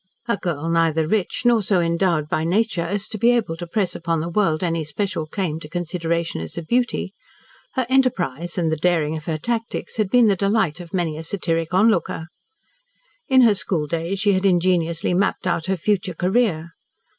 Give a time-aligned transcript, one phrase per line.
[0.27, 3.93] A girl neither rich nor so endowed by nature as to be able to press
[3.95, 7.13] upon the world any special claim to consideration as a beauty,
[7.73, 11.23] her enterprise, and the daring of her tactics, had been the delight of many a
[11.23, 12.29] satiric onlooker.
[13.29, 16.71] In her schooldays she had ingenuously mapped out her future career.